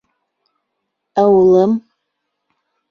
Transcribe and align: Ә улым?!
Ә 1.25 1.27
улым?! 1.37 1.79